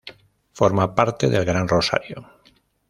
Forma 0.53 0.95
parte 0.95 1.29
del 1.29 1.45
Gran 1.45 1.67
Rosario. 1.67 2.25